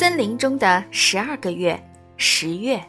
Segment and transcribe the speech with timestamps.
[0.00, 1.78] 森林中的十二个月，
[2.16, 2.82] 十月。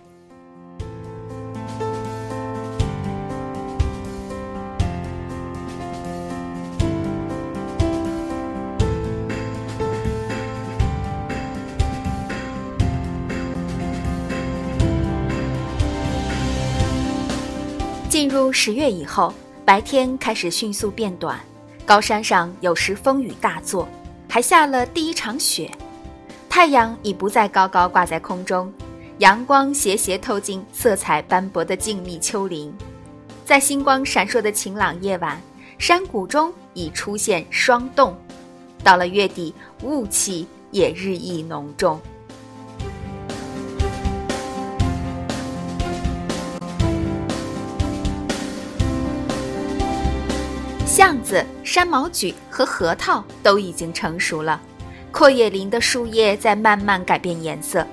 [18.08, 19.34] 进入十月以后，
[19.66, 21.38] 白天开始迅速变短，
[21.86, 23.86] 高山上有时风雨大作，
[24.30, 25.70] 还下了第一场雪。
[26.52, 28.72] 太阳已不再高高挂在空中，
[29.20, 32.72] 阳光斜斜透进色彩斑驳的静谧丘陵。
[33.46, 35.42] 在星光闪烁的晴朗夜晚，
[35.80, 38.14] 山谷中已出现霜冻。
[38.84, 41.98] 到了月底，雾气也日益浓重。
[50.86, 54.62] 橡子、山毛榉和核桃都已经成熟了，
[55.12, 57.86] 阔叶林的树叶在慢慢改变颜色，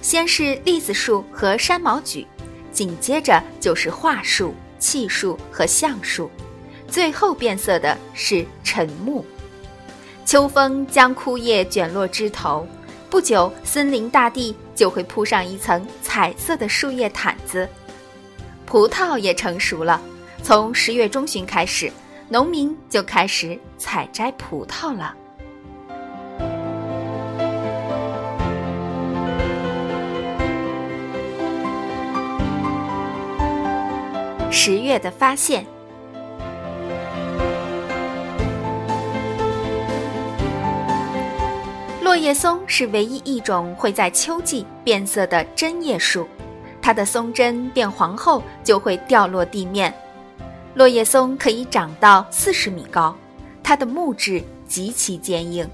[0.00, 2.24] 先是栗子树和山毛榉，
[2.72, 6.30] 紧接着就是桦树、槭树和橡树，
[6.88, 9.24] 最后变色的是沉木。
[10.24, 12.66] 秋风将枯叶卷落枝头，
[13.10, 17.68] 不久，森林大地就会铺上一层彩色的树叶毯子。
[18.64, 20.00] 葡萄也成熟了，
[20.42, 21.90] 从十月中旬开始。
[22.32, 25.12] 农民就开始采摘葡萄了。
[34.52, 35.64] 十月的发现，
[42.02, 46.26] 落叶松是唯一一种会在秋季变色的针叶树，
[46.82, 49.94] 它的松针变黄后就会掉落地面。
[50.74, 53.16] 落叶松可以长到四十米高，
[53.62, 55.68] 它的木质极其坚硬。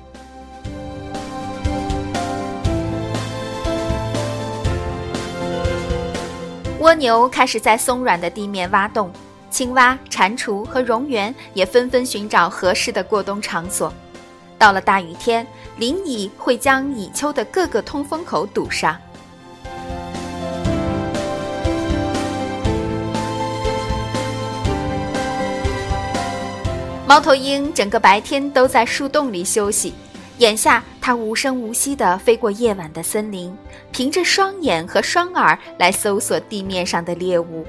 [6.86, 9.10] 蜗牛开始在松软的地面挖洞，
[9.50, 13.92] 青蛙、蟾蜍和蝾螈也纷纷寻找合适的过冬场所。
[14.56, 15.44] 到了大雨天，
[15.78, 18.96] 林蚁会将蚁丘的各个通风口堵上。
[27.04, 29.92] 猫头鹰整个白天都在树洞里休息，
[30.38, 33.56] 眼下它无声无息地飞过夜晚的森林，
[33.90, 37.64] 凭着双眼和双耳来搜索地面上的猎物。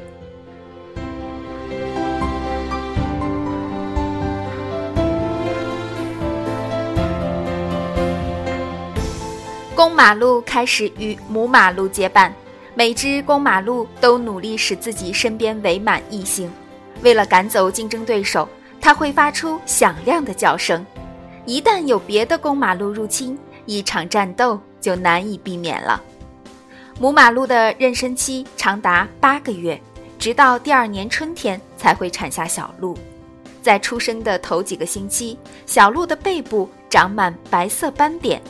[9.73, 12.33] 公马鹿开始与母马鹿结伴，
[12.73, 16.51] 每只公马鹿都努力使自己身边围满异性，
[17.01, 18.47] 为了赶走竞争对手。
[18.79, 20.85] 它会发出响亮的叫声，
[21.47, 26.03] 一旦有别的公马鹿入侵，一场战斗就难以避免了。
[26.99, 29.81] 母马鹿的妊娠期长达八个月，
[30.19, 32.97] 直到第二年春天才会产下小鹿。
[33.61, 38.41] 在出生的头几个星期，小鹿的背部长满白色斑点，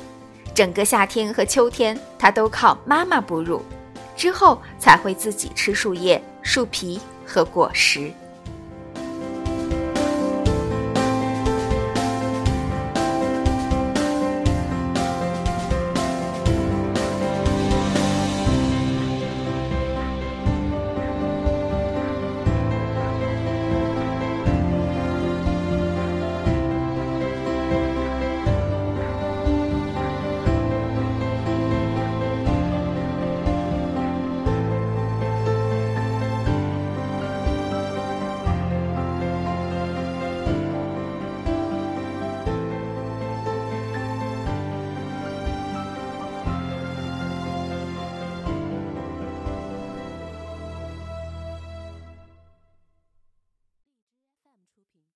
[0.56, 3.62] 整个夏天和秋天它都靠妈妈哺乳，
[4.16, 8.12] 之后才会自己吃树叶、树皮和果实。